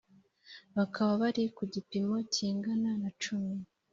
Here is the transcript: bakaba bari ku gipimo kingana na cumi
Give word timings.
bakaba 0.77 1.11
bari 1.21 1.43
ku 1.55 1.63
gipimo 1.73 2.15
kingana 2.33 2.89
na 3.01 3.09
cumi 3.21 3.57